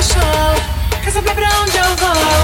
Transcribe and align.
cause 0.00 1.16
I'm 1.16 1.24
popping 1.24 1.44
on 1.44 1.68
your 1.74 2.02
wall. 2.02 2.39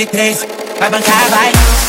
really 0.00 0.12
taste. 0.12 0.46
Carbon 0.78 1.02
carbide. 1.02 1.79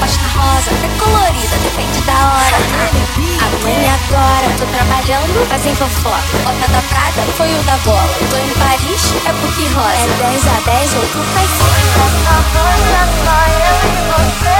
Costa 0.00 0.26
rosa 0.38 0.70
É 0.82 0.88
colorida, 0.98 1.56
depende 1.62 2.00
da 2.02 2.12
hora. 2.12 2.56
Amanhã 3.46 3.94
agora, 3.94 4.46
tô 4.58 4.66
trabalhando 4.66 5.48
Fazem 5.48 5.74
fofoca 5.74 6.38
Bota 6.44 6.68
da 6.72 6.82
Prada, 6.88 7.22
foi 7.36 7.52
o 7.52 7.62
da 7.62 7.76
bola. 7.78 8.14
Tô 8.30 8.36
em 8.36 8.50
Paris, 8.54 9.14
é 9.24 9.32
porque 9.32 9.66
rosa. 9.74 9.96
É 9.96 10.30
10 10.30 10.46
a 10.46 10.60
10 10.64 10.94
ou 10.94 11.02
tu 11.02 11.20
faz 11.34 11.50
5 11.50 11.64
Essa 12.06 12.36
noite 12.54 12.92
é 12.92 13.06
só 13.24 13.38
eu 13.52 13.76
e 13.86 13.96
você. 14.12 14.56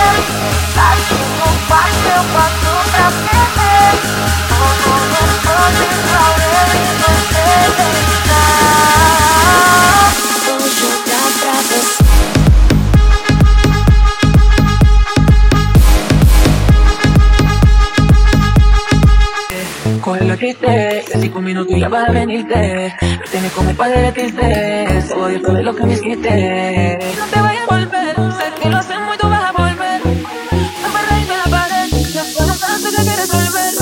Triste, 20.59 21.13
de 21.13 21.23
cinco 21.23 21.41
minutos 21.41 21.77
ya 21.79 21.89
vas 21.89 22.09
a 22.09 22.13
venirte. 22.13 22.95
Tienes 23.31 23.53
como 23.53 23.71
el 23.71 23.77
padre 23.77 24.03
de 24.03 24.13
triste, 24.13 24.87
Dios 24.91 25.05
sabe 25.43 25.63
lo 25.63 25.75
que 25.75 25.85
me 25.85 25.93
hiciste. 25.95 26.99
No 27.19 27.27
te 27.27 27.41
vayas 27.41 27.63
a 27.69 27.75
volver, 27.75 28.15
sé 28.17 28.63
que 28.63 28.69
lo 28.69 28.77
hacemos 28.79 29.15
y 29.15 29.19
tú 29.19 29.29
vas 29.29 29.45
a 29.45 29.53
volver. 29.53 30.01
No 30.05 30.89
me 30.93 31.03
reís 31.11 31.29
de 31.29 31.37
la 31.37 31.45
pared, 31.45 31.89
ya 32.13 32.25
fue 32.25 32.47
tanto 32.59 32.91
que 32.91 33.03
quieres 33.03 33.33
volver. 33.33 33.75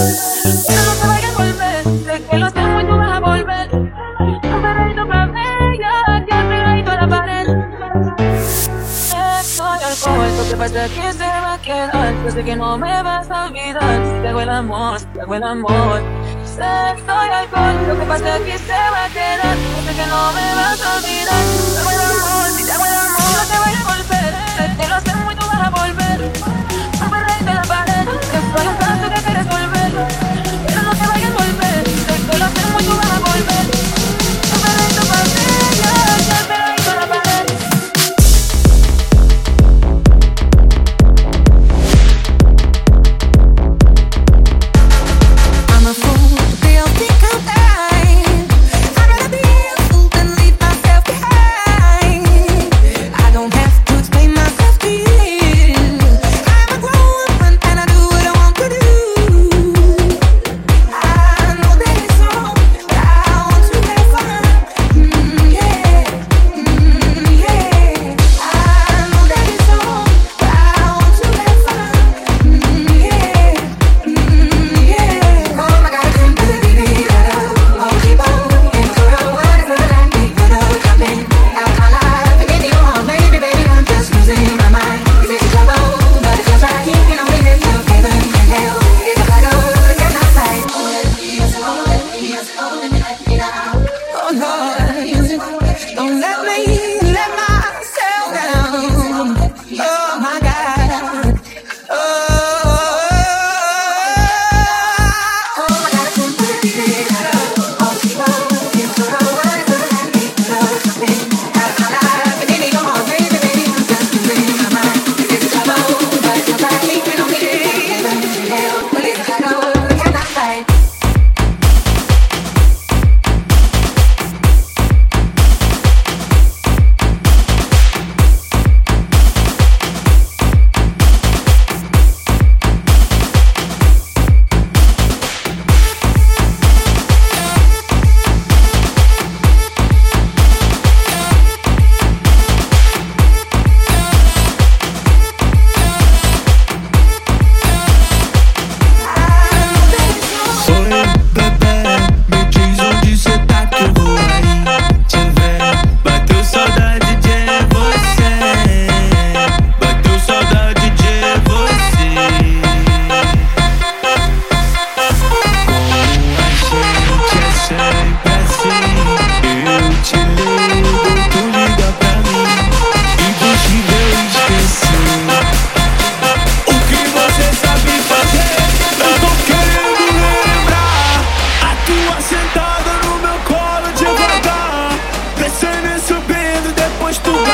Pero 0.67 0.83
no 0.85 0.95
te 0.95 1.07
vayas 1.07 1.31
a 1.31 1.43
volver, 1.43 1.85
sé 2.05 2.23
que 2.31 2.39
lo 2.39 2.47
hacemos 2.47 2.83
y 2.83 2.87
tú 2.87 2.97
vas 2.97 3.12
a 3.12 3.21
volver. 3.21 3.75
No 3.75 4.61
me 4.61 4.75
reís 4.75 4.97
de 4.97 5.05
la 5.05 5.27
bella, 5.27 6.27
ya 6.29 6.49
pegadito 6.49 6.91
a 6.91 6.97
la 6.97 7.09
pared. 7.09 7.47
Sexo 8.91 9.65
y 9.81 9.85
alcohol, 9.85 10.37
lo 10.39 10.49
que 10.49 10.56
pasa 10.56 10.89
que 10.89 11.12
se 11.12 11.25
va 11.25 11.55
a 11.55 11.59
quedar. 11.59 12.15
Yo 12.25 12.31
sé 12.31 12.45
que 12.45 12.56
no 12.56 12.79
me 12.79 13.03
vas 13.03 13.31
a 13.31 13.47
olvidar 13.47 14.23
te 14.23 14.29
hago 14.29 14.41
el 14.41 14.49
amor, 14.49 15.01
te 15.12 15.21
hago 15.21 15.35
el 15.35 15.43
amor. 15.43 16.03
Sexo 16.54 17.15
y 17.26 17.31
alcohol, 17.31 17.88
lo 17.88 17.98
que 17.98 18.06
pasa 18.06 18.38
que 18.38 18.56
se 18.56 18.72
va 18.72 19.04
a 19.06 19.09
quedar. 19.09 19.56
Yo 19.56 19.91
sé 19.91 19.97
que 19.97 20.06
no 20.06 20.32
me 20.32 20.54
vas 20.54 20.81
a 20.81 20.97
olvidar 20.98 21.44
te 21.75 21.78
hago 21.81 21.91
el 21.91 22.00
amor, 22.00 22.50
si 22.56 22.65
te 22.65 22.72
hago 22.72 22.84
el 22.84 22.94
amor. 22.94 23.32
No 23.34 23.44
te 23.50 23.59
vayas 23.59 23.81
a 23.81 23.97
volver, 23.97 24.34
sé 24.56 24.76
que 24.78 24.88
lo 24.88 24.94
hacemos 24.94 25.32
y 25.32 25.37
tú 25.37 25.47
vas 25.47 25.66
a 25.66 25.70
volver. 25.70 26.63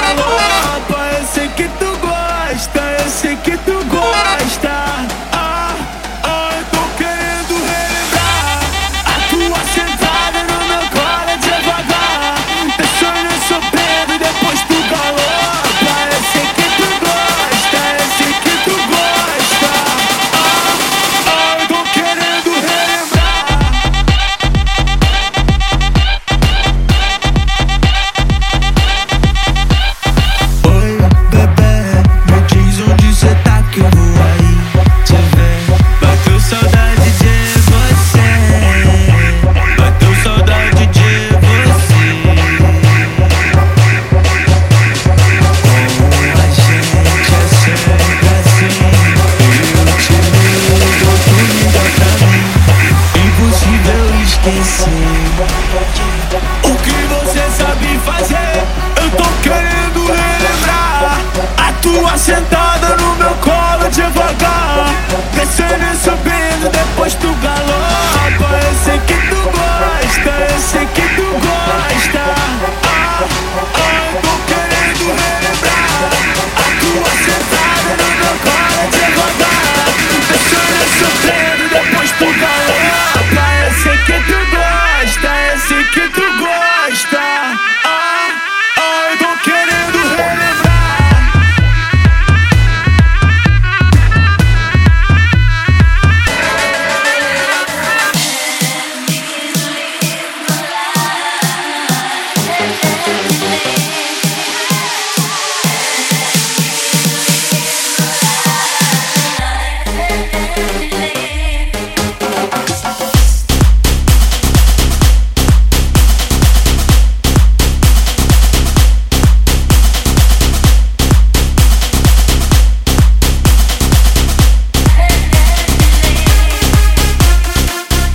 Thank 0.03 0.19
you. 0.21 0.30